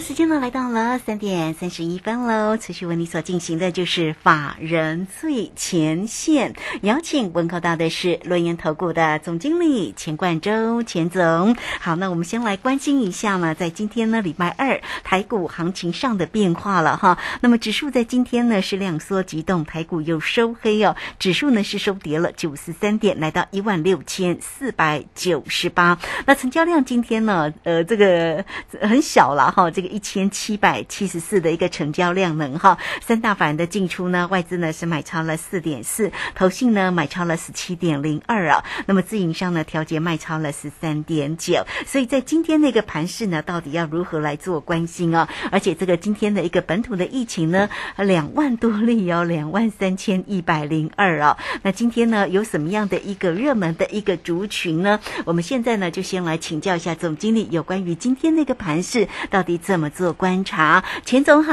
[0.00, 2.56] 时间呢来到了三点三十一分喽。
[2.58, 11.56] 持续为你所进行的就是法人最前线，邀请问候到的是轮研投顾的总经理钱冠洲钱总。
[11.80, 17.18] 好，那我们先来关心一下呢，在今天呢礼拜二台股行情上的变化了哈。
[17.40, 25.98] 那么指数在今天呢是量缩急动，台股又收黑哦，指数呢是收跌了九十三点，来到一万六千四百九十八。
[26.26, 28.44] 那成交量今天呢，呃，这个
[28.82, 29.70] 很小了哈。
[29.70, 45.28] 这个一千七百七十四的一个成交量能哈，三大法人的进出呢，外资呢是买超了四点四，投信呢买超了十七点零二啊，那么自营商呢调节卖超了十三点九，所以在今天那个盘势呢，到底要如何来做关心啊？
[45.50, 47.68] 而且这个今天的一个本土的疫情呢，
[47.98, 55.00] 两万多例哦，两万三千一百零二啊，那今天呢有什么样的一个热门的一个族群呢？
[55.24, 59.56] 我们现在呢就先来请教一下总经理有关于今天那个盘势到底。
[59.66, 60.82] 怎么做观察？
[61.04, 61.52] 钱总好，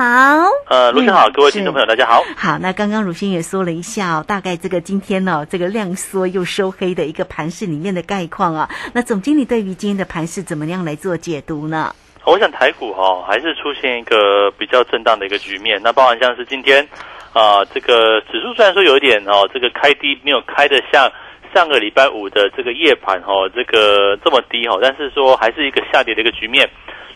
[0.70, 2.24] 呃，卢先好，各位听众朋友大家好。
[2.36, 8.70] 好，那刚刚鲁先也说了一下，大概这个今天呢，这个量缩又收黑的一个盘势里面的概况啊。
[8.94, 11.94] 那总经理对于今天的盘势怎么样来做解读呢？
[12.26, 15.82] 我想台股哈还是出现一个比较震荡的一个局面。
[15.84, 16.88] 那包含像是今天
[17.34, 21.12] 啊，这个指数虽然说有一点哦，这个开低没有开的像
[21.54, 26.70] 上个礼拜五的这个夜盘哈，这个这么低哈，但是说还是一个下跌的一个局面。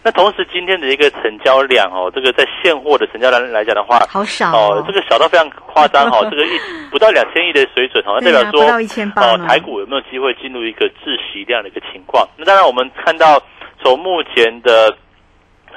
[0.04, 6.52] 那同时，今天的一个成交量哦，这个在现货的成交量来讲的话，好少哦，这个小到非常夸张哈， 这个一
[6.90, 8.62] 不到两千亿的水准哦，代表说
[9.16, 12.26] 哦，台股有没有机会进入一个窒息这样的一个情况？
[12.38, 13.42] 那当然，我们看到
[13.84, 14.96] 从目前的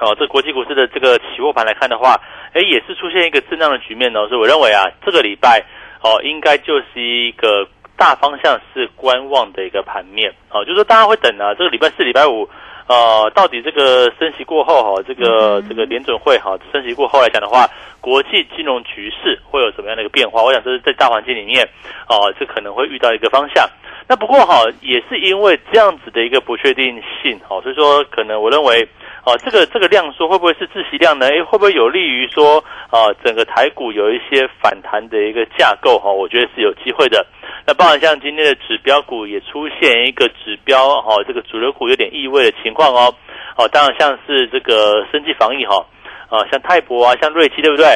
[0.01, 2.15] 哦，这国际股市的这个期货盘来看的话，
[2.53, 5.65] 哎，也是出现一个震荡的局面哦，所以我认为啊，这个礼拜
[6.03, 7.67] 哦，应该就是一个
[8.01, 12.49] 大方向是观望的一个盘面哦，就是说大家会等啊，这个礼拜四、礼拜五。
[12.89, 17.69] 呃，到底这个升息过后哈，这个这个联准会哈升息过后来讲的话，
[18.01, 20.43] 国际金融局势会有什么样的一个变化？
[20.43, 21.63] 我想这是在大环境里面，
[22.09, 23.69] 哦，这可能会遇到一个方向。
[24.09, 28.89] 那不过哈，也是因为这样子的一个不确定性，哦，所以说可能我认为，
[29.25, 31.27] 哦，这个这个量缩会不会是自息量呢？
[31.29, 35.99] 诶，会不会有利于说，啊，整个台股有一些反弹的一个架构？
[35.99, 37.27] 哈，我觉得是有机会的。
[37.67, 43.15] 那包含像今天的指标股也出现一个指标哈，这个主流股有点异味的情况哦，
[43.57, 45.85] 哦，当然像是这个生技防疫哈，
[46.31, 47.87] 啊，像泰博啊，像瑞奇对不对？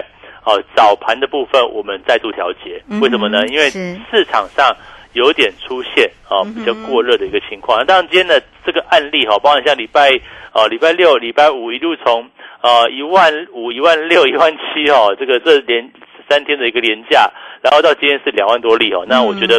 [0.44, 3.46] 哦，早盘的部分我们再度调节，为什么呢？
[3.46, 4.76] 因为市场上
[5.14, 7.84] 有点出现啊比较过热的一个情况。
[7.86, 10.10] 当然今天的这个案例哈，包含像礼拜
[10.52, 12.28] 啊礼拜六、礼拜五一路从
[12.60, 15.90] 呃一万五、一万六、一万七哦，这个这连
[16.28, 17.30] 三天的一个连价。
[17.62, 19.58] 然后到今天是两万多例哦，那我觉得，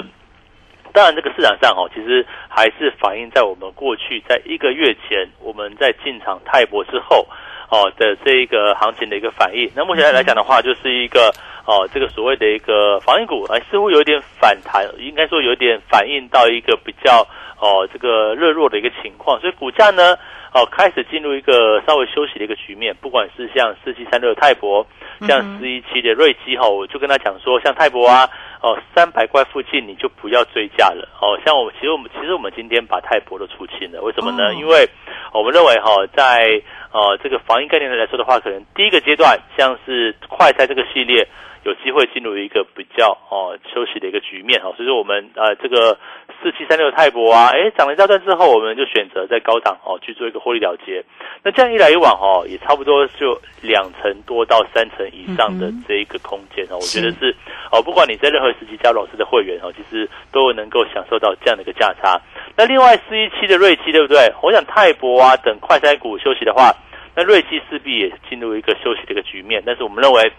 [0.93, 7.27] 当然这个市场上哦，其实还是反映在我们过去在一个月前我们在进场泰博之后
[7.71, 9.67] 哦的这一个行情的一个反应。
[9.75, 11.33] 那目前来讲的话，就是一个
[11.65, 17.27] 哦这个所谓的一个防疫股，哎似乎有点反弹，应该说有点反映到一个比较
[17.59, 20.15] 哦这个热弱的一个情况，所以股价呢
[20.53, 24.85] 哦开始进入一个稍微休息的一个局面，不管是像四七三六的泰博。
[25.25, 28.29] 像四一七的瑞基哈，我就跟他讲说，像泰博啊，
[28.61, 31.39] 哦三百块附近你就不要追价了哦。
[31.45, 34.53] 像我们其实我们其实我们今天把泰博都出清了，为什么呢？
[34.55, 34.85] 因为
[35.31, 36.61] 我们认为哈，在
[36.91, 41.25] 呃这个防疫概念来说的话，可能第一个阶段像是快餐这个系列。
[41.65, 45.97] 有机会进入一个比较哦休息的一个局面哈，所以说我们呃这个
[46.39, 51.03] 四七三六泰博啊，哎涨了一大段之后，我们就选择在高档哦去做一个获利了结。
[51.43, 57.35] 那这样一来一往哦，也差不多就两成多到三成以上的这一个空间哦，我觉得是
[57.71, 62.21] 哦，不管你在任何时期加老师的会员哦，其实都能够享受到这样的一个价差。
[62.55, 64.31] 那另外四一七的瑞基对不对？
[64.43, 66.71] 我想泰博啊等快餐股休息的话，
[67.15, 69.63] 那瑞基势必也进入一个休息的一个局面。
[69.65, 70.31] 但是我们认为。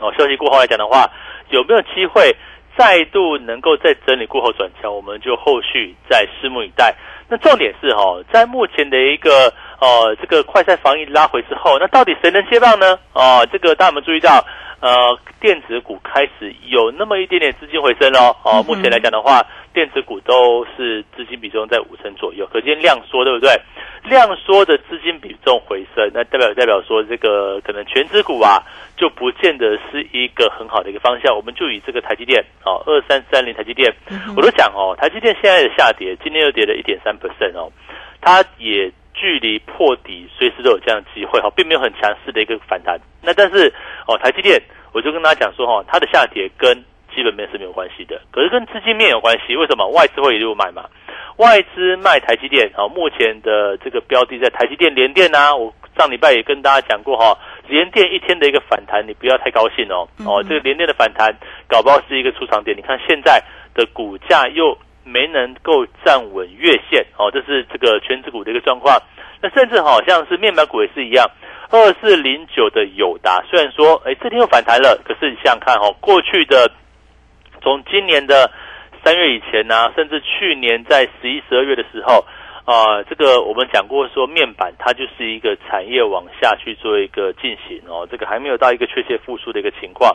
[0.00, 1.10] 哦，休息过后来讲的话，
[1.50, 2.34] 有没有机会
[2.76, 4.94] 再度能够在整理过后转强？
[4.94, 6.94] 我们就后续再拭目以待。
[7.28, 12.98] 那重点是哦，在目前的一个呃这个快赛防疫拉回之后，那到底谁能接棒呢？
[13.12, 14.44] 哦，这个大家有没有注意到？
[14.80, 18.34] 呃电子股开始有那么一点点资金回升喽。
[18.44, 19.40] 哦，目前来讲的话，
[19.72, 23.50] 电子股都是资金比重在五成左右，可见量缩，对不对？
[24.04, 28.62] 量缩的资金比重回升，那代表代表说这个可能全指股啊，
[28.96, 31.36] 就不见得是一个很好的一个方向。
[31.36, 33.94] 我们就以这个台积电哦，二三三零台积电，
[34.34, 37.70] 我都讲哦，台积电现在的下跌，今天又跌了一点三 percent 哦，
[38.22, 42.98] 它也距离破底随时都有这样的机会哈，并没有很强势的一个反弹。
[43.20, 43.70] 那但是
[44.08, 44.58] 哦，台积电
[44.94, 46.74] 我就跟大家讲说哈，它的下跌跟
[47.14, 49.54] 基本面是没有关系的，可是跟资金面有关系。
[49.54, 50.86] 为什么外资会一路买嘛？
[51.36, 55.54] 外资卖台积电啊，目前的这个标的在台积电、联电啊。
[55.54, 57.36] 我上礼拜也跟大家讲过哈，
[57.68, 60.08] 联电一天的一个反弹，你不要太高兴哦。
[60.24, 61.34] 哦，这个联电的反弹，
[61.68, 62.74] 搞不好是一个出场点。
[62.76, 63.42] 你看现在
[63.74, 69.00] 的股价又没能够站稳月线哦，这是这个全指股的一个状况。
[69.42, 71.26] 那甚至好像是面板股也是一样，
[71.70, 76.70] 二四零九的友达，虽然说哎这天又反弹了，可是你想想看哦，过去的
[77.62, 78.50] 从今年的。
[79.02, 82.22] 三月以前呢，甚至去年在十一、十二月的时候，
[82.64, 90.14] 啊，这个我们讲过说，面板它就是一个产业往下去做一个进行哦，这个还没有到一个确切复苏的一个情况。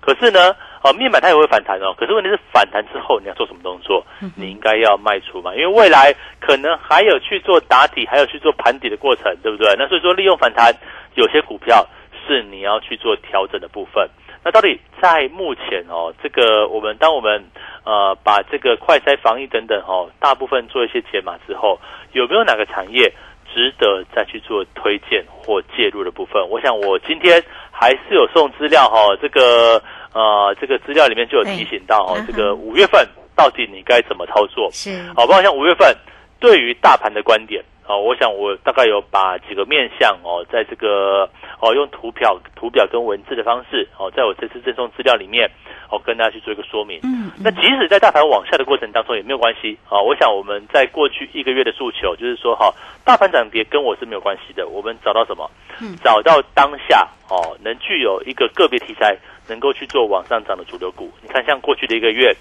[0.00, 1.92] 可是呢，啊，面板它也会反弹哦。
[1.98, 4.04] 可是问题是反弹之后你要做什么动作？
[4.36, 9.74] 你应该要卖出嘛，因为未来可能还有去做打底，还有去做盘底的过程，对不对？
[9.76, 10.72] 那所以说利用反弹，
[11.14, 11.84] 有些股票
[12.26, 14.08] 是你要去做调整的部分。
[14.46, 17.44] 那到底在目前哦，这个我们当我们
[17.82, 21.80] 呃把这个快筛防疫等等哦，大部分做一些解码之后，
[22.12, 23.12] 有没有哪个产业
[23.52, 26.40] 值得再去做推荐或介入的部分？
[26.48, 29.82] 我想我今天还是有送资料哈，这个
[30.12, 33.04] 呃这个资料里面就有提醒到哦，这个五月份
[33.34, 34.70] 到底你该怎么操作？
[34.70, 35.92] 是好，包括像五月份
[36.38, 37.64] 对于大盘的观点。
[37.88, 41.28] 哦，我想我大概有把几个面向哦，在这个
[41.60, 45.48] 哦用图表、图表跟文字的方式哦，在我这次赠送资料里面
[45.88, 46.98] 哦，跟大家去做一个说明。
[47.04, 50.00] 嗯，那即使在大盘往下的过程当中也没有关系啊。
[50.00, 52.74] 我想我们在过去一个月的诉求就是说，哈，
[53.04, 54.66] 大盘涨跌跟我是没有关系的。
[54.66, 55.48] 我们找到什么？
[55.80, 59.16] 嗯，找到当下哦，能具有一个个别题材
[59.48, 61.08] 能够去做往上涨的主流股。
[61.22, 62.34] 你看，像过去的一个月，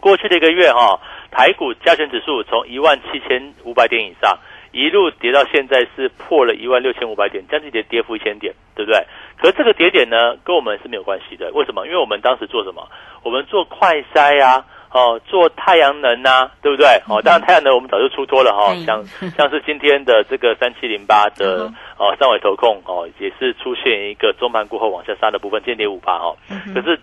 [0.00, 4.38] 过去的一个月哈，台股加权指数从一万七千五百点以上。
[4.72, 9.04] 一路跌到现在是破了一万六千五百点，将近跌跌幅一千点，对不对？
[9.36, 11.50] 可是这个跌点呢，跟我们是没有关系的。
[11.52, 11.86] 为什么？
[11.86, 12.86] 因为我们当时做什么？
[13.22, 16.86] 我们做快筛呀，哦，做太阳能呐，对不对？
[17.08, 19.04] 哦，当然太阳能我们早就出脱了哈，像
[19.36, 26.36] 像是今天的这个三七零八的哦三尾投控哦，也是出现一个中盘过后往下杀的部分，间跌五八哦。
[26.74, 26.98] 可是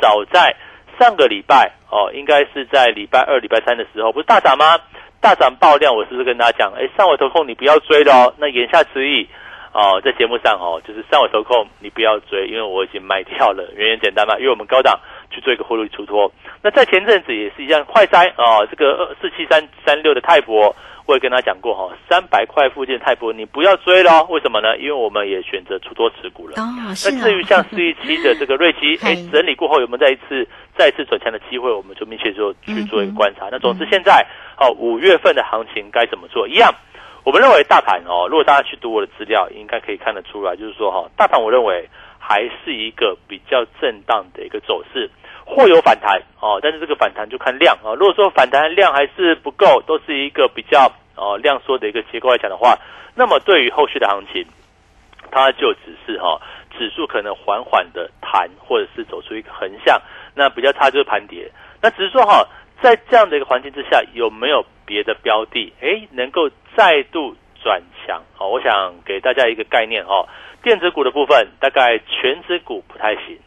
[0.00, 0.54] 早在
[0.98, 4.78] 上个礼拜哦，应该是在礼拜二、礼拜三的时候，不是大涨吗？
[5.20, 6.72] 大涨爆量，我是不是跟大家讲？
[6.74, 8.34] 哎，上尾投控你不要追了哦。
[8.38, 9.28] 那言下之意，
[9.72, 13.68] 哦，在节目上哦，就是上尾投控你不要追，因为我已经卖掉了。
[13.76, 14.98] 原因简单嘛，因为我们高档
[15.30, 16.30] 去做一个汇率出脱。
[16.62, 20.74] 那在前阵子也是一样，快筛啊，这个二四七三三六的泰博，
[21.06, 24.76] 我也跟他讲过哈，三百块附近泰博你不要追了，为什么呢？
[24.78, 26.54] 因为我们也选择出脱持股了。
[26.60, 30.46] 哦，那至于像四一七的这个瑞奇， 哎，整理过后有没有再一次？
[30.78, 33.48] 再次转强的机会，我们就密切做去做一个观察。
[33.50, 36.48] 那总之，现在哦，五月份的行情该怎么做？
[36.48, 36.72] 一样，
[37.22, 41.86] 我们认为大盘哦，如果大家去读我的资料，应该可以看得出来，就是说哈，大盘我认为
[42.30, 45.10] 还是一个比较震荡的一个走势，
[45.44, 47.90] 或有反弹哦，但是这个反弹就看量啊。
[47.98, 52.78] 如果说反弹量还是不够，都是一个比较哦量缩的一个结构来讲的话，
[53.16, 54.46] 那么对于后续的行情，
[55.32, 56.40] 它就只是哈
[56.78, 60.00] 指数可能缓缓的弹，或者是走出一个横向。
[60.32, 61.50] 那比较差就是盘跌，
[61.82, 62.46] 那只是说哈，
[62.80, 68.22] 在这样的一个环境之下，有没有别的标的哎能够再度转强？
[68.36, 70.26] 好，我想给大家一个概念哈，
[70.62, 73.38] 电子股的部分大概全指股不太行。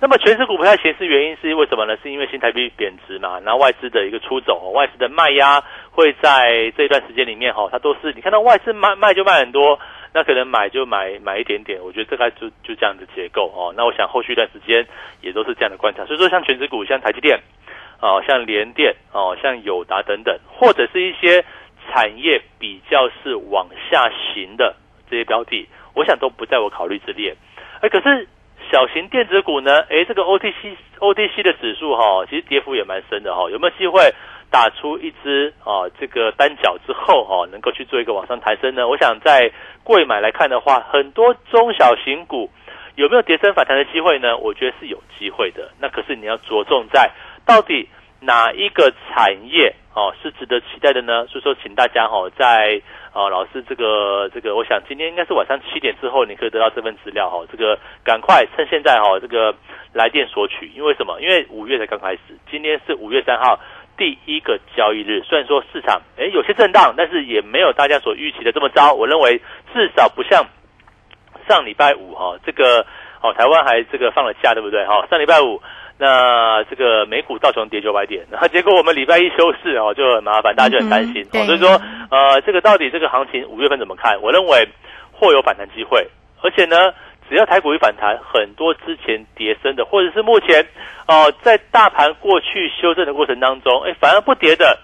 [0.00, 1.96] 那么全指股不太行是原因是因为什么呢？
[2.02, 9.78] 是因为新台币贬值嘛，然后外资的一个出走，外资的卖压会在这段时间里面哈，它都是你看到外资卖卖就卖很多。
[10.14, 13.74] 那可能买就买买一点点，我觉得这个就就这样的结构哦。
[13.76, 14.86] 那我想后续一段时间
[15.20, 16.02] 也都是这样的观察。
[16.06, 17.38] 所以说，像全职股，像台积电，
[18.00, 21.44] 哦，像联电，哦，像友达等等，或者是一些
[21.90, 24.76] 产业比较是往下行的
[25.10, 27.34] 这些标的，我想都不在我考虑之列。
[27.80, 28.28] 哎，可是
[28.70, 29.80] 小型电子股呢？
[29.90, 33.50] 哎，这个 OTC OTC 的指数哈，其实跌幅也蛮深的哈。
[33.50, 34.12] 有没有机会？
[34.50, 38.88] 打出一支啊，这个单脚之后哈，能够去做一个往上抬升呢？
[38.88, 39.52] 我想在
[39.84, 42.50] 贵买来看的话，很多中小型股
[42.94, 44.38] 有没有跌升反弹的机会呢？
[44.38, 45.70] 我觉得是有机会的。
[45.78, 47.10] 那可是你要着重在
[47.44, 47.90] 到底
[48.20, 51.26] 哪一个产业哦是值得期待的呢？
[51.26, 52.80] 所以说，请大家哈在
[53.12, 57.44] 哦老师这个这个，我想今天应该是晚上七点之后，你可以得到这份资料哈。
[57.50, 59.52] 这个赶快趁现在哈，这个
[59.92, 61.20] 来电索取，因为什么？
[61.20, 63.58] 因为五月才刚开始，今天是五月三号
[63.96, 65.20] 第一个交易日。
[65.24, 68.92] 虽然说市场哎有些震荡，但是也没有大家所预期的这么糟。
[68.92, 69.42] 我认为
[69.74, 70.46] 至少不像
[71.48, 72.86] 上礼拜五哈这个。
[73.20, 74.86] 哦，台湾还这个放了假，对不对？
[74.86, 75.60] 哈，上礼拜五，
[75.98, 81.24] 那这个美股道琼跌九百点，然后结果我们礼拜一休市哦，就很麻烦，大家就很担心。
[81.24, 81.70] 所以说，
[82.08, 84.16] 呃，这个到底这个行情五月份怎么看？
[84.22, 84.68] 我认为
[85.10, 86.06] 或有反弹机会，
[86.40, 86.92] 而且呢，
[87.28, 90.64] 只要台股一反弹，很多之前跌升的，或者是目前
[91.08, 94.78] 哦，在大盘过去修正的过程当中，哎，反而不跌的，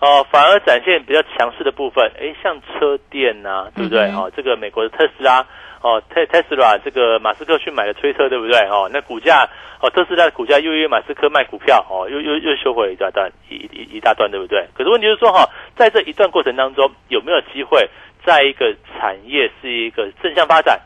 [0.00, 4.08] 哦，反而展现比较强势的部分，哎，像车电呐，对不对？
[4.12, 5.44] 哦，这个美国的特斯拉。
[5.82, 8.58] 哦，，Tesla 这个马斯克去买了推车，对不对？
[8.68, 9.48] 哦，那股价
[9.80, 14.68] 哦，特斯拉的股价又因为马斯克卖股票，哦，又又又收回了一大段一一一大段，对不对？
[14.74, 17.88] 可是问题是说，哈，在这一段过程当中，有没有机会
[18.24, 20.78] 在一个产业是一个正向发展？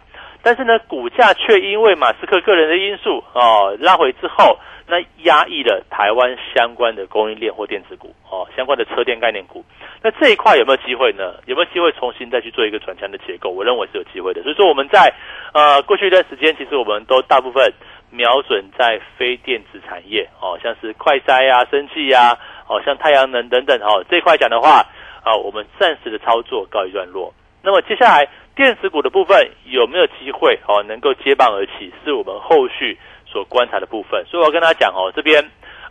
[0.45, 4.59] 但是呢，股价却因为马斯克个人的因素，哦，拉回之后。
[4.87, 9.65] 那压抑了台湾相关的供应链或电子股哦，相关的车电概念股。
[10.03, 11.37] 那这一块有没有机会呢？
[11.47, 13.49] 有没有机会重新再去做一个转强的结构？
[13.49, 14.43] 我认为是有机会的。
[14.43, 15.11] 所以说我们在
[15.55, 17.73] 呃过去一段时间，其实我们都大部分
[18.11, 22.37] 瞄准在非电子产业哦，像是快筛啊、生气啊，
[22.69, 24.85] 哦像太阳能等等哦这一块讲的话
[25.25, 27.33] 啊，我们暂时的操作告一段落。
[27.63, 31.93] 那么接下来电子股的部分有没有机会哦能够接棒而起？
[32.05, 32.99] 是我们后续。
[33.27, 35.43] 所观察的部分，所以我要跟大家讲哦，这边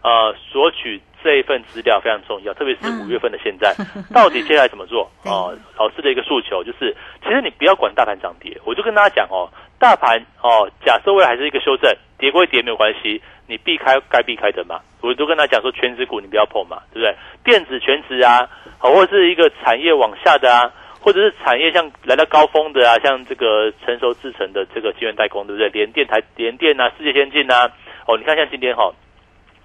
[0.01, 3.75] 呃索取这一份资料非常重要，特别是五月份的现在，
[4.15, 5.53] 到底接下来怎么做哦？
[5.77, 17.13] 老师的一个诉求就是，其实你不要管大盘涨跌，我就跟大家讲哦，大盘哦，假设未来还是一个修正，跌归跌没有关系，你避开该避开的嘛，我都跟他讲说，全指股你不要碰嘛，对不对？
[17.43, 18.48] 电子全指啊，
[18.79, 20.72] 或者是一个产业往下的啊。
[21.04, 25.68] 或者是产业像来到高峰的啊，像这个成熟制成的这个晶圆代工，对不对？
[25.68, 27.70] 联电台联电啊，世界先进啊，
[28.08, 28.90] 哦，你看像今天哈，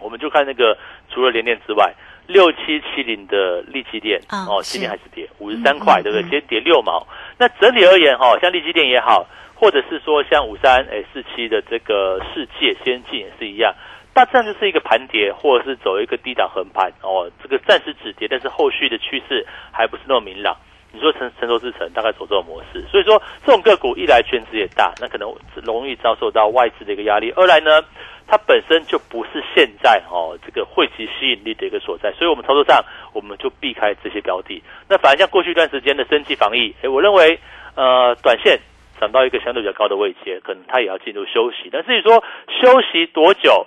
[0.00, 0.76] 我们就看那个
[1.09, 1.95] 除了联电之外，
[2.26, 6.23] 六七七零的利基电哦，今天还是跌五十三块，对不对？
[6.23, 7.07] 今天跌六毛。
[7.38, 13.73] 那整体而言哈，像利基电也好，或者是说像五三哎四七的这个世界先进也是一样，
[14.12, 20.57] 大致上就是一个盘跌，或者是走一个低档横盘哦，这个暂时止跌，但是后续的趋势还不是那么明朗。
[20.92, 27.85] 你说成成熟制成大概走这种模式，所以说这种个股一来圈子也大，那可能容易遭受到外资的一个压力；二来呢，
[28.26, 34.62] 它本身就不是现在哦这个汇集吸引力的一个所在，所以我们操作上我们就避开这些标的。
[34.88, 37.38] 那反而像过去一段时间的升级防疫，诶，我认为
[37.75, 38.59] 呃短线
[38.99, 41.68] 涨到一个相对比较高的位阶，可能它也要进入休息。
[41.71, 42.25] 但至于说
[42.62, 43.66] 休息多久？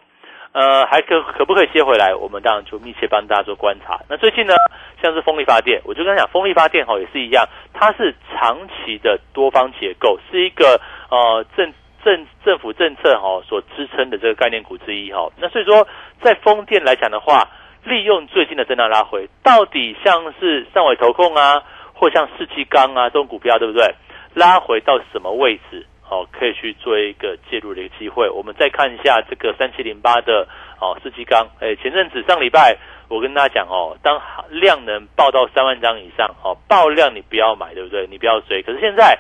[0.53, 2.13] 呃，还可可不可以接回来？
[2.13, 3.99] 我们当然就密切帮大家做观察。
[4.09, 4.53] 那最近呢，
[5.01, 15.29] 像是风力发电，我就跟他讲，风力发电哈也是一样，它是长期的多方结构，是一个呃政政政府政策哈所支撑的这个概念股之一哈。
[15.37, 15.87] 那所以说，
[16.21, 17.47] 在风电来讲的话，
[17.85, 23.95] 利用最近的震荡拉回，到底像是上尾投控啊，或像世纪钢啊这种股票，对不对？
[24.33, 25.85] 拉回到什么位置？
[26.11, 28.29] 哦，可以去做一个介入的一个机会。
[28.29, 30.45] 我们再看一下这个三七零八的
[30.77, 31.47] 哦，四季钢。
[31.61, 32.77] 哎，前阵子上礼拜
[33.07, 38.05] 我跟大家讲哦，当量能爆到三万张以上，哦，爆量你不要买，对不对？
[38.07, 38.61] 你不要追。
[38.61, 39.17] 可是现在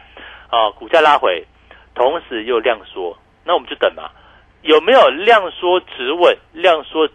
[0.49, 1.45] 啊，股价拉回，
[1.95, 4.11] 同时又量缩，那我们就等嘛。
[4.61, 7.13] 有没有量缩止稳、量缩止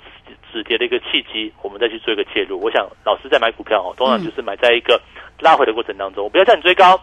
[0.50, 1.52] 止跌的一个契机？
[1.60, 2.58] 我们再去做一个介入。
[2.58, 4.98] 我想老师在买股票哦，通常就是买在一个
[5.38, 6.98] 拉回的过程当中，我不要叫你追高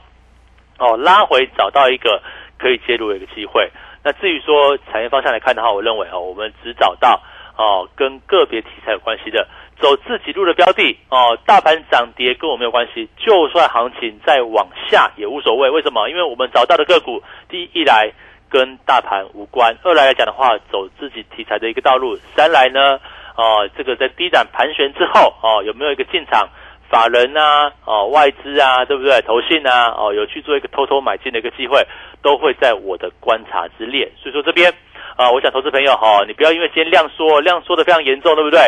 [0.79, 2.19] 哦，拉回找到一个。
[2.63, 3.69] 可以介入的一个机会。
[4.05, 7.21] 那至于说产业方向来看的话，我认为哦，我们只找到
[7.57, 9.45] 哦跟个别题材有关系的，
[9.79, 11.37] 走自己路的标的哦。
[11.45, 15.69] 大盘涨跌跟我没有关系，就算行情再往下也无所谓。
[15.69, 16.09] 为什么？
[16.09, 18.09] 因为我们找到的个股，第一来
[18.49, 22.99] 跟大盘无关，二来来讲的话，走自己题材的一个道路，三来呢，
[23.35, 26.47] 哦，这个在低档盘旋之后哦，有没有一个进场？
[26.93, 29.19] 法人啊，哦，外资啊，对不对？
[29.21, 31.83] 投信啊，哦，有去做一个偷偷买进的一个机会，
[32.21, 34.11] 都会在我的观察之列。
[34.21, 34.71] 所以说这边
[35.17, 38.59] 啊，我想投资朋友哈，你不要因为今天量缩，量缩的非常严重，对不对？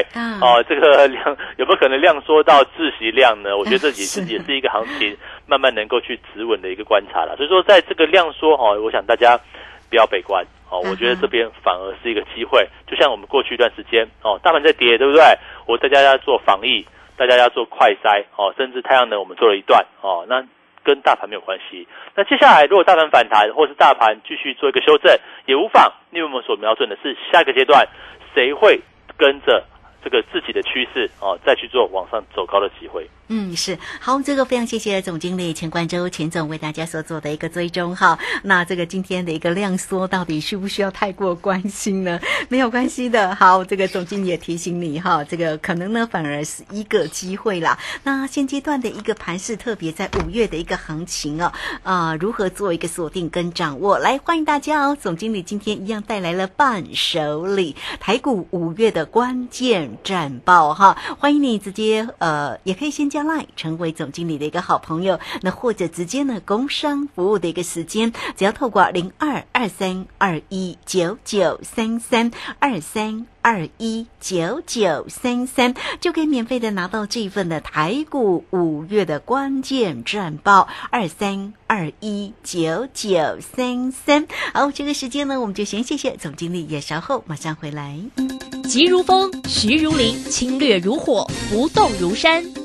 [0.42, 3.56] 哦，这个 量有没有可能量缩到窒息量呢？
[3.56, 5.16] 我觉得这也是也是一个行情
[5.46, 7.36] 慢慢能够去止稳的一个观察了。
[7.38, 9.40] 所以说，在这个量缩哈，我想大家
[9.88, 12.68] 不要悲观哦，我觉得这边反而是一个机会。
[12.88, 15.22] 就像我们过去一段时间哦，大盘在跌，对不对？
[15.68, 16.84] 我在家家做防疫。
[17.18, 20.44] 大家要做快筛哦，甚至太阳能我们做了一段哦，那
[20.84, 21.88] 跟大盘没有关系。
[22.16, 25.92] 那接下来如果大盘反弹，或是大盘继续做一个修正，也无妨。
[26.12, 27.88] 因为我们所瞄准的是下一个阶段，
[28.34, 28.80] 谁会
[29.18, 29.64] 跟着
[30.04, 33.10] 这个自己的趋势哦，再去做往上走高的机会。
[33.28, 38.20] 嗯，是好，这个非常谢谢总经理钱冠周钱总为大家所做的一个追踪哈。
[38.44, 42.20] 那这个今天的一个量缩到底需不需要太过关心呢？
[42.50, 43.34] 没有关系的。
[43.34, 47.80] 好，这个总经理也提醒你哈，这个可能呢反而是一个机会啦。
[48.04, 51.52] 那现阶段的一个盘势，特别在五月的一个行情哦，
[51.82, 53.98] 啊，如何做一个锁定跟掌握？
[53.98, 54.96] 来，欢迎大家哦。
[55.02, 63.10] 总经理今天一样带来了伴手礼，台股五月的关键战报哈，欢迎你直接呃，也可以先。
[63.16, 72.30] 加来成为总经理的一个好朋友，那或者直接呢工商服务的一个时间，只要透过零二二三二一九九三三
[72.60, 84.28] 二三二一九九三三，就可以免费的拿到这份的台股五月的关键战报二三二一九九三三。
[84.54, 87.98] 好，这个时间呢，我们就先谢谢总经理，也稍后马上回来。
[88.68, 92.65] 急如风，徐如林，侵略如火，不动如山。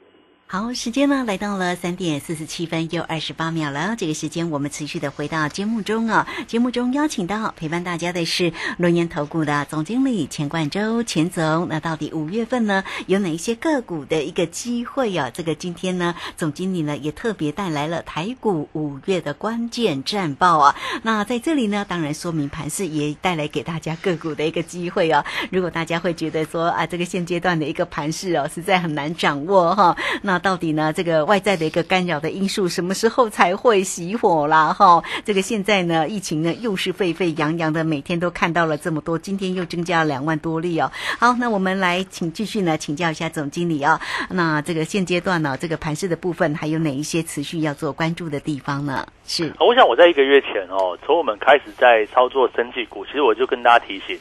[0.51, 3.95] 好，时间呢来到了三点四十七分又二十八秒了。
[3.97, 6.27] 这个时间我们持续的回到节目中啊。
[6.45, 11.69] 节目中邀请到陪伴大家的是龙岩投顾的总经理钱冠周钱总。
[11.69, 15.29] 那到底五月份呢有哪一些个股的一个机会啊？
[15.33, 20.75] 这个今天呢总经理呢也特别带来了台股五月的关键战报啊。
[21.03, 25.25] 那在这里呢，当然说明盘势也带来给大家个股的一个机会啊。
[25.49, 30.91] 如果大家会觉得说啊，这个现阶段的一个盘势哦，实在很难掌握哈，那到底呢？
[30.91, 34.73] 这个外在的一个干扰的因素，什么时候才会熄火啦？
[34.73, 40.91] 哈，这个现在呢，疫情呢又是沸沸扬扬的，每天都看到了这么多，今天又增加了两万多例哦。
[41.19, 44.01] 好，那我们来请继续呢请教一下总经理啊。
[44.29, 49.07] 那这个现阶段呢，这个盘势的部分还有哪一些持续要做关注的地方呢？
[49.25, 54.17] 是，我想我在一个月前哦，从我们开始在操作生技股，其实我就跟大家提醒。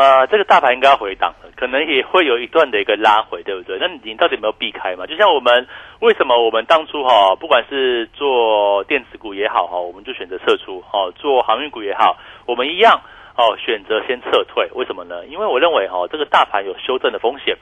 [0.00, 3.76] 呃，这个大盘应该要回档了，可能也会有一段的一个拉回，对不对？
[3.78, 5.04] 那你到底有没有避开嘛？
[5.04, 5.68] 就像我们
[6.00, 12.98] 为什么我们当初哈，不管是做电子股也好哈，我们就选择撤出；哈，做航运股也好，我们一样
[13.36, 14.70] 哦，选择先撤退。
[14.72, 15.26] 为什么呢？
[15.26, 17.54] 因为我认为哈，这个大盘有修正的风险。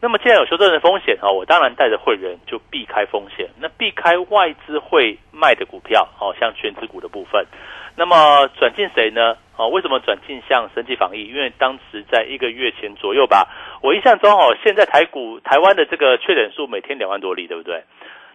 [0.00, 3.50] 那么既然有修正的风险哈，我当然带着会员就避开风险。
[3.60, 7.46] 那避开外资会卖的股票，哦，像全资股的部分。
[7.96, 9.36] 那么转进谁呢？
[9.56, 11.26] 哦，为什么转进向生技防疫？
[11.28, 13.48] 因为当时在一个月前左右吧，
[13.82, 17.84] 我印象中哦，现在台股台湾的这个确诊数每天两万多例，对不对？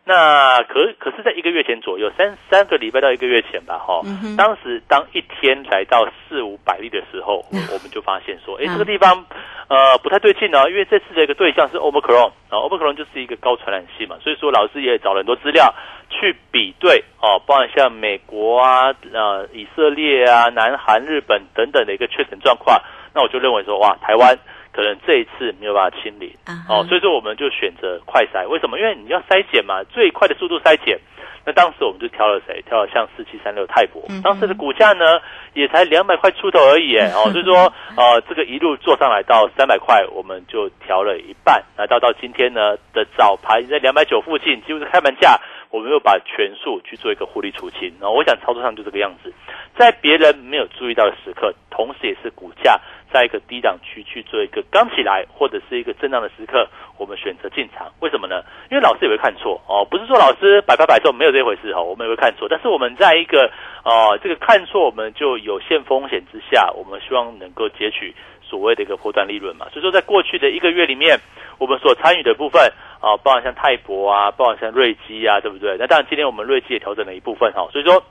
[0.05, 4.01] 那可可是在一个月前左右，三三个礼拜到一个月前吧，哈，
[4.37, 9.25] 当时当一天来到四五百例的时候，我们就发现说，哎， 这个地方
[9.69, 15.73] 呃不太对劲呢，因为这次的一个对象是 Omicron，啊，Omicron 就是一个高传染性嘛，所以说老师也找了很多资料
[16.09, 22.81] 去比对，哦，包含像美国啊、呃以色列啊、南韩、日本等等的一个确诊状况，
[23.13, 24.37] 那我就认为说，哇，台湾。
[24.77, 26.35] 可能这一次没有办法清理
[26.69, 28.47] 哦，所以说我们就选择快筛。
[28.47, 28.77] 为什么？
[28.77, 30.99] 因为你要筛检嘛，最快的速度筛检。
[31.43, 32.61] 那当时我们就挑了谁？
[32.67, 35.19] 挑了像四七三六泰博，当时的股价呢
[35.55, 47.93] 也才两百块出头而已，哎 哦，所以说呃这个一路做上来到三百块，我们就调了一半，来到到今天呢的早盘在两百九附近，几乎是开盘价，我们又把全数去做一个获利出清。
[47.99, 49.33] 然后我想操作上就这个样子，
[49.77, 52.79] 在别人没有注意到的时刻，同时也是股价。
[53.09, 58.43] 在一个低档区去做一个刚起来或者是一个震荡的时刻，我们选择进场，为什么呢？
[58.69, 62.49] 因为老师也会看错哦，不是说老师百发百中，没有这回事哈，我们也会看错。
[62.49, 63.49] 但是我们在一个
[63.87, 69.67] 哦这个看错，我们就有限风险之下，我们希望能够截取所谓的一个破断利润嘛。
[69.71, 71.17] 所以说，在过去的一个月里面，
[71.57, 72.71] 我们所参与的部分。
[72.99, 75.77] 啊，包含像泰博啊，包含像瑞基啊，对不对？
[75.77, 78.03] 那当然今天我们瑞基也调整了一部分哈，所以说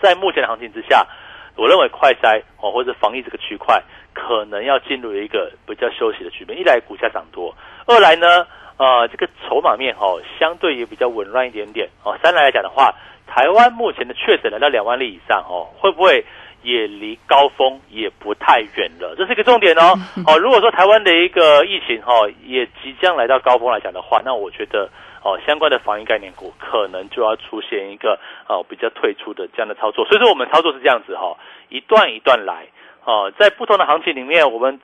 [0.00, 1.06] 在目前的行情之下，
[1.54, 3.80] 我认为快筛哦或者防疫这个区块
[4.12, 6.58] 可能要进入一个比较休息的局面。
[6.58, 7.54] 一来股价涨多，
[7.86, 8.44] 二来呢，
[8.76, 10.04] 呃，这个筹码面哈
[10.40, 12.18] 相对也比较紊乱一点点哦。
[12.24, 12.92] 三来来讲的话，
[13.32, 16.24] 台湾目前的确诊来到两万例以上哦，会不会？
[16.64, 19.98] 也离高峰也不太远了，这是一个重点哦。
[20.28, 22.12] 哦，如果说台湾的一个疫情哈
[22.44, 24.88] 也即将来到高峰来讲的话，那我觉得
[25.24, 28.16] 哦相关的防疫概念股可能就要出现一个
[28.46, 30.04] 哦比较退出的这样的操作。
[30.04, 31.36] 所以说我们操作是这样子哈，
[31.68, 32.66] 一段一段来
[33.04, 34.78] 哦，在不同的行情里面，我们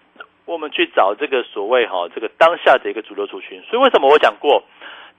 [0.47, 3.63] 我们去找这个所谓哈这个当下的一个主流族群。
[3.71, 4.65] 所以为什么我讲过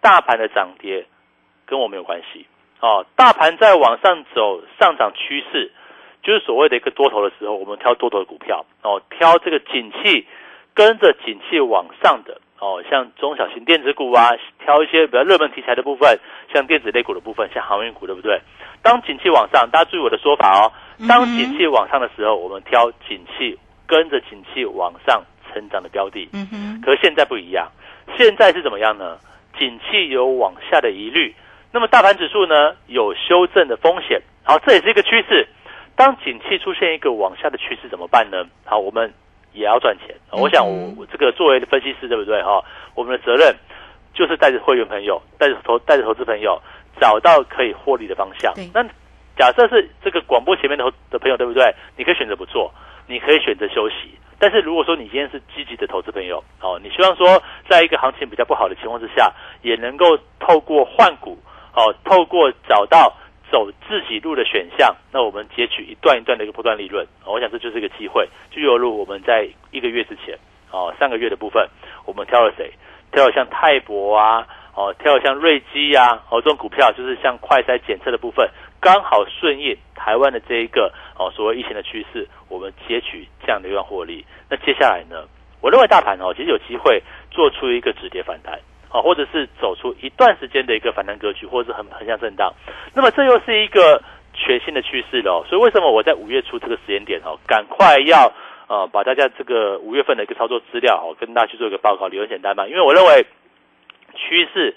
[0.02, 1.06] 大盘的涨跌
[1.66, 2.46] 跟我没有关系
[2.82, 5.72] 哦，大盘在往上走上涨趋势。
[6.22, 10.28] 就是所谓的一个多头的时候，我们挑多头的股票哦，挑这个景气
[10.74, 14.30] 跟着景气往上的哦，像中小型电子股啊，
[14.64, 16.20] 挑一些比较热门题材的部分，
[16.54, 18.40] 像电子类股的部分，像航运股，对不对？
[18.82, 20.72] 当景气往上，大家注意我的说法哦，
[21.08, 26.28] 当景气往上的时候，我们挑景气跟着景气往上成长的标的。
[26.34, 26.82] 嗯哼。
[26.82, 27.70] 可是现在不一样，
[28.18, 29.18] 现在是怎么样呢？
[29.58, 31.34] 景气有往下的疑虑，
[31.72, 35.48] 那么大盘指数呢有修正的风险，好，这也是一个趋势。
[35.96, 38.46] 当景气出现一个往下的趋势怎么办呢？
[38.66, 39.14] 好，我们
[39.54, 40.16] 也要赚钱。
[40.32, 42.42] 我想，我这个作为分析师，对不对？
[42.42, 42.64] 哈，
[42.96, 43.54] 我们的责任
[44.14, 46.60] 就是带着会员朋友，带着投带着投资朋友，
[47.00, 48.54] 找到可以获利的方向。
[48.74, 48.82] 那
[49.38, 51.76] 假设是这个广播前面的的朋友，对不对？
[51.98, 52.74] 你可以选择不做，
[53.06, 54.18] 你可以选择休息。
[54.40, 61.38] 但是如果说你今天是积极的投资朋友，哦，你希望说，在一个行情比较不好的情况之下，也能够透过换股，
[61.76, 63.16] 哦，透过找到。
[63.52, 68.30] 走自己路的选项，那我们截取一段一段的一个波段利润，我想这就是一个机会。
[68.52, 70.38] 就犹如我们在一个月之前，
[70.70, 71.68] 哦，上个月的部分，
[72.06, 72.72] 我们挑了谁？
[73.12, 78.48] 挑了像泰博啊，哦，挑了像瑞基啊，哦，这种股票就是像快筛检测的部分，
[78.80, 84.24] 刚好顺应台湾的这一个哦所谓疫情的趋势，我们截取这样的一段获利。
[84.48, 85.28] 那接下来呢，
[85.60, 87.02] 我认为大盘哦，其实有机会
[87.32, 88.60] 做出一个止跌反弹。
[88.92, 92.52] 啊，或者是走出一段时间的一个反弹格局，或者是很横向震荡，
[92.94, 94.02] 那么这又是一个
[94.34, 95.46] 全新的趋势了。
[95.48, 98.34] 所以为什么我在五月初这个时间点哦，赶快要
[98.68, 103.28] 呃把大家这个五月份的一个操作资料哦，跟大家去做一个报告，理由很简单嘛，因为我认为
[104.16, 104.76] 趋势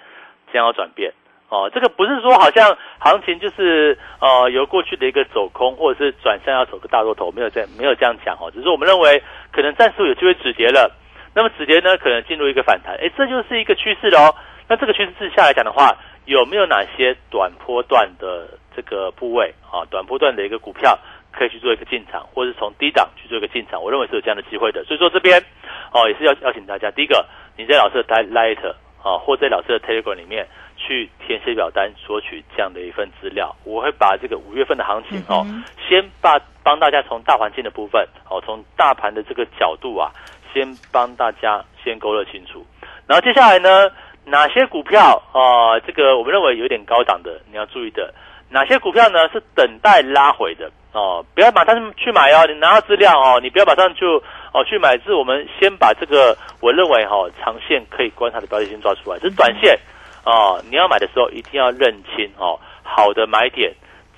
[0.53, 1.13] 将要转变
[1.49, 10.99] 哦，这个不是说好像行情就是呃由过去的一个走空，或者是转向要走个大多头，没有这没有这样讲哦，只是我们认为可能暂时有机会止跌了。
[11.35, 14.35] 那么止跌呢，可能进入一个反弹，哎，这就是一个趋势喽。
[14.69, 20.99] 那这个趋势之下来讲的话，有没有哪些短波段的这个部位啊，短波段的一个股票
[21.33, 23.83] 可以去做一个进场，或是从低档去做一个进场？
[23.83, 24.85] 我认为是有这样的机会的。
[24.85, 25.43] 所以说这边
[25.93, 33.55] 哦，也是要邀请大家，第一个你在老师的 Light 啊，或在老师的 Telegram 里面去填写表单，索取这样的一份资料。
[33.65, 35.45] 我会把这个五月份的行情哦，
[35.89, 40.13] 先把帮大家从大环境的部分哦，从大盘的这个角度啊。
[40.53, 42.65] 先帮大家先勾勒清楚，
[43.07, 43.91] 然后接下来呢，
[44.25, 45.79] 哪些股票啊？
[45.87, 48.13] 这个我们认为有点高档的，你要注意的。
[48.49, 49.27] 哪些股票呢？
[49.33, 52.47] 是等待拉回的哦，不要马上去买哦。
[52.47, 59.19] 你拿到资料哦，你不要马上就哦去买，是我们先把这个我认为哈长线可以观察的标的先抓出来。
[59.19, 59.79] 这是短线
[60.27, 63.73] 哦，你要买的时候一定要认清哦，好的买点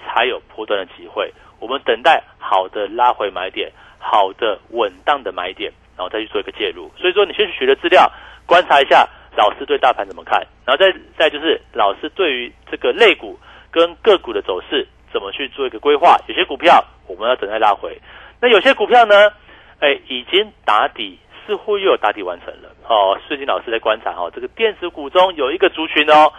[0.04, 1.32] 才有波段的机会。
[1.60, 3.70] 我们等待好的拉回买点，
[4.00, 5.72] 好的稳当的买点。
[5.96, 8.10] 然后再去做一个介入，所以说你先去学的资料，
[8.46, 13.38] 观察一下老师对大盘怎么看，然后再再就是老师对于这个类股
[13.70, 16.16] 跟个股的走势怎么去做一个规划。
[16.26, 18.00] 有些股票我们要等待拉回，
[18.40, 19.30] 那有些股票呢，
[19.80, 22.70] 哎，已经打底，似乎又有打底完成了。
[22.86, 26.30] 哦，最近老师在观察哦，这个电子股中有一个族群哦，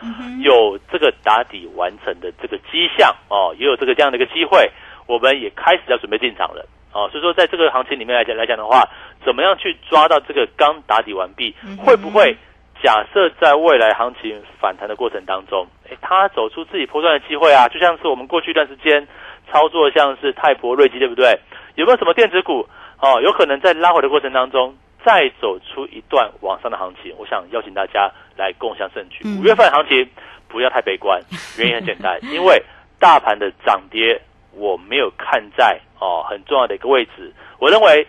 [0.41, 4.69] 有这个打底完成的这个迹象哦，也有这个这样的一个机会，
[5.07, 6.65] 我们也开始要准备进场了。
[6.95, 8.87] 哦，所以说在这个行情里面来讲来讲的话，
[9.25, 11.53] 怎么样去抓到这个刚打底完毕？
[11.77, 12.33] 会不会
[12.81, 17.67] 假设在未来行情反弹的过程当中，哎，它走出自己破断的机会啊？
[17.67, 19.05] 就像是我们过去一段时间
[19.51, 21.37] 操作，像是泰博、瑞基，对不对？
[21.75, 22.65] 有没有什么电子股
[23.01, 23.19] 哦？
[23.21, 27.13] 有可能在拉回的过程当中再走出一段往上的行情？
[27.17, 29.27] 我想邀请大家来共享盛举。
[29.37, 30.09] 五月份行情
[30.47, 31.19] 不要太悲观，
[31.59, 32.63] 原因很简单， 因为
[32.97, 34.21] 大盘的涨跌。
[34.57, 38.05] 我没有看在哦很重要的一个位置，我认为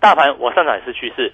[0.00, 1.32] 大盘往上涨是趋势，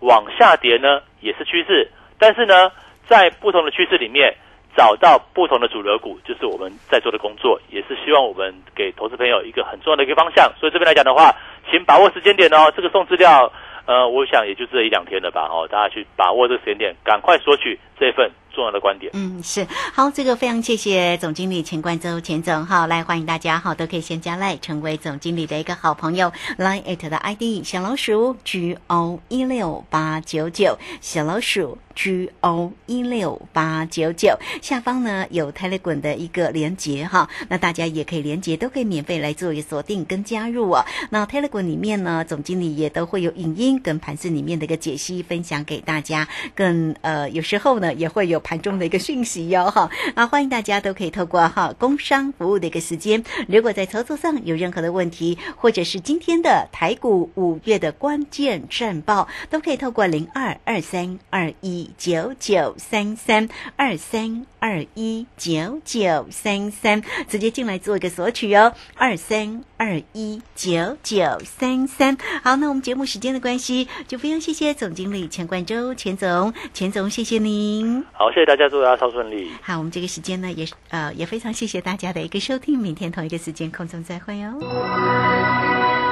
[0.00, 2.70] 往下跌呢也是趋势，但是呢
[3.06, 4.34] 在不同的趋势里面
[4.76, 10.50] 找到不同的主流股，就是我们在做的工作，也是希望我们给投资朋友一个很重要的一个方向。
[10.58, 11.34] 所以这边来讲的话，
[11.70, 13.52] 请把握时间点哦，这个送资料
[13.84, 19.12] 呃，我想也就这一两天了吧，哦，大家去把握这个时间点，赶快索取这份重要的观点。
[19.14, 31.78] 嗯，是好，这个非常谢谢总经理钱冠周钱总哈，来欢迎大家哈，都可以先加赖成为总经理的一个好朋友，line at 的 ID 小老鼠 G O 一六八九九小老鼠。
[31.94, 40.82] G O 一六八九九下方呢有 Telegram 的一个连接哈，那大家也可以连接，都可以免费来做一锁定跟加入哦。
[41.10, 49.90] 那 Telegram 里面呢，总经理也都会有影音跟盘子里面的一个解析分享给大家，更呃有时候呢也会有盘中的一个讯息哟哈。
[50.14, 61.90] 啊欢迎大家都可以透过哈工商服务的一个时间，如果在操作上有任何的问题，或者是今天的台股五月的关键战报，都可以透过零二二三二一。
[61.98, 68.72] 九九三三二三二一九九三三，直接进来做一个索取哦。
[68.94, 78.04] 二三二一九九三三，好，那我们节目时间的关系，就非常谢谢总经理钱冠周钱总，钱总谢谢您。
[78.12, 79.50] 好，谢谢大家，祝大家超顺利。
[79.62, 86.11] 好，我们这个时间呢，也呃也非常谢谢大家的一个收听，明天同一个时间空中再会哦。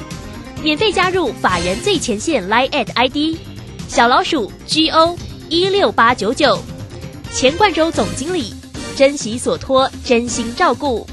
[0.63, 3.35] 免费加入法人最前线 Line at ID
[3.87, 5.17] 小老鼠 G O
[5.49, 6.59] 一六八九九，
[7.33, 8.53] 钱冠洲总经理，
[8.95, 11.07] 珍惜所托，真心照顾。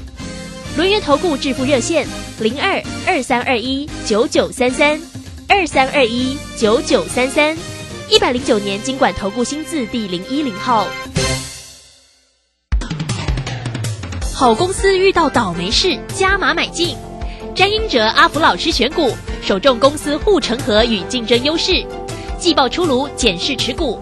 [0.77, 2.07] 轮源投顾致富热线
[2.39, 5.01] 零二二三二一九九三三
[5.47, 7.57] 二三二一九九三三，
[8.07, 10.87] 一百零九年经管投顾新字第零一零号。
[14.31, 16.95] 好公司遇到倒霉事，加码买进。
[17.55, 19.11] 詹英哲阿福老师选股。
[19.49, 21.83] 首重公司护城河与竞争优势，
[22.37, 23.99] 季报出炉检视持股，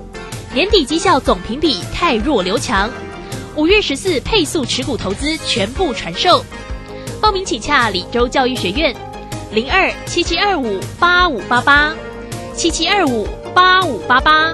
[0.54, 2.90] 年底绩效总评比太弱留强，
[3.56, 6.44] 五月十四配速持股投资全部传授，
[7.22, 8.94] 报名请洽李州教育学院，
[9.54, 11.96] 零二七七二五八五八八，
[12.54, 14.54] 七七二五八五八八。